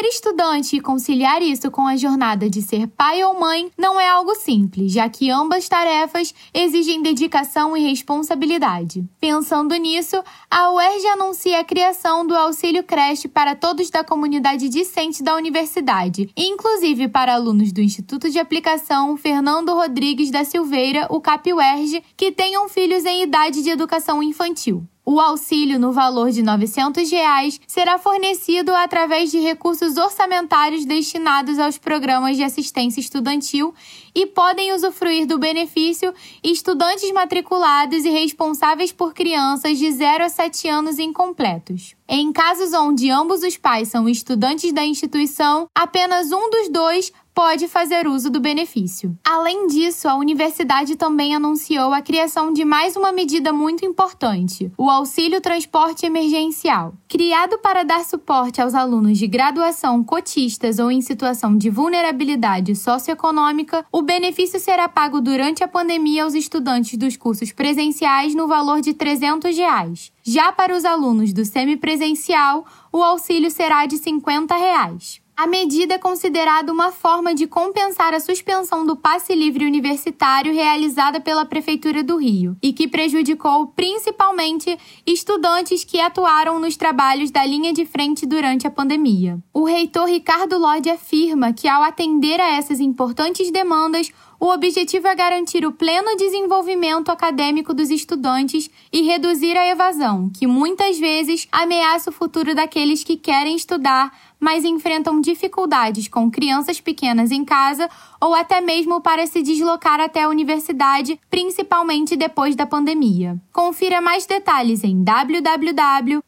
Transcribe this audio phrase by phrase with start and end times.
[0.00, 4.08] Ser estudante e conciliar isso com a jornada de ser pai ou mãe não é
[4.08, 9.04] algo simples, já que ambas tarefas exigem dedicação e responsabilidade.
[9.20, 10.16] Pensando nisso,
[10.50, 16.30] a UERJ anuncia a criação do auxílio creche para todos da comunidade discente da universidade,
[16.34, 22.70] inclusive para alunos do Instituto de Aplicação Fernando Rodrigues da Silveira, o CAP-UERJ, que tenham
[22.70, 24.82] filhos em idade de educação infantil.
[25.04, 31.78] O auxílio no valor de 900 reais será fornecido através de recursos orçamentários destinados aos
[31.78, 33.74] programas de assistência estudantil
[34.14, 36.12] e podem usufruir do benefício
[36.44, 41.94] estudantes matriculados e responsáveis por crianças de 0 a 7 anos incompletos.
[42.08, 47.68] Em casos onde ambos os pais são estudantes da instituição, apenas um dos dois pode
[47.68, 49.16] fazer uso do benefício.
[49.24, 54.90] Além disso, a universidade também anunciou a criação de mais uma medida muito importante: o
[54.90, 56.94] auxílio transporte emergencial.
[57.08, 63.84] Criado para dar suporte aos alunos de graduação cotistas ou em situação de vulnerabilidade socioeconômica,
[63.92, 68.94] o benefício será pago durante a pandemia aos estudantes dos cursos presenciais no valor de
[68.94, 70.12] 300 reais.
[70.22, 75.20] Já para os alunos do semipresencial, o auxílio será de 50 reais.
[75.40, 81.18] A medida é considerada uma forma de compensar a suspensão do passe livre universitário realizada
[81.18, 87.72] pela Prefeitura do Rio e que prejudicou principalmente estudantes que atuaram nos trabalhos da linha
[87.72, 89.38] de frente durante a pandemia.
[89.50, 95.14] O reitor Ricardo Lodi afirma que, ao atender a essas importantes demandas, o objetivo é
[95.14, 102.08] garantir o pleno desenvolvimento acadêmico dos estudantes e reduzir a evasão, que muitas vezes ameaça
[102.08, 104.10] o futuro daqueles que querem estudar
[104.40, 107.88] mas enfrentam dificuldades com crianças pequenas em casa
[108.20, 113.40] ou até mesmo para se deslocar até a universidade, principalmente depois da pandemia.
[113.52, 116.20] Confira mais detalhes em www.erg.br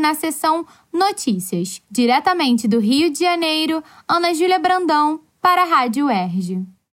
[0.00, 1.80] na seção Notícias.
[1.90, 6.73] Diretamente do Rio de Janeiro, Ana Júlia Brandão para a Rádio UERJ.